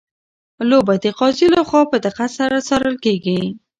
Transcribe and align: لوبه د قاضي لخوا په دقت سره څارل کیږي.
لوبه 0.69 0.93
د 1.03 1.05
قاضي 1.19 1.47
لخوا 1.55 1.81
په 1.91 1.97
دقت 2.05 2.29
سره 2.39 2.57
څارل 2.67 2.95
کیږي. 3.05 3.41